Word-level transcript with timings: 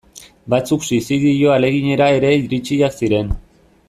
Batzuk 0.53 0.85
suizidio 0.87 1.51
ahaleginera 1.57 2.07
ere 2.21 2.31
iritsiak 2.39 2.97
ziren. 3.03 3.31